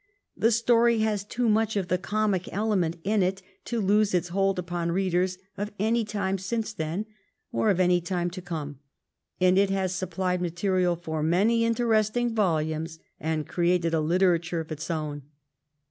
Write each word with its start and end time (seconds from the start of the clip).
The 0.35 0.49
story 0.49 0.97
has 1.01 1.23
too 1.23 1.47
much. 1.47 1.75
of 1.77 1.87
the 1.87 1.99
comic 1.99 2.45
clement 2.45 2.95
in 3.03 3.21
it 3.21 3.43
to 3.65 3.79
lose 3.79 4.15
its 4.15 4.29
hold 4.29 4.57
upon 4.57 4.91
readers 4.91 5.37
of 5.59 5.71
any 5.77 6.03
time 6.03 6.39
since 6.39 6.73
then, 6.73 7.05
or 7.51 7.69
of 7.69 7.79
any 7.79 8.01
time 8.01 8.31
to 8.31 8.41
come, 8.41 8.79
and 9.39 9.59
it 9.59 9.69
has 9.69 9.93
supplied 9.93 10.41
material 10.41 10.95
for 10.95 11.21
many 11.21 11.63
interesting 11.63 12.33
volumes 12.33 12.97
and 13.19 13.47
created 13.47 13.93
a 13.93 13.99
literature 13.99 14.59
of 14.61 14.71
its 14.71 14.89
own. 14.89 15.21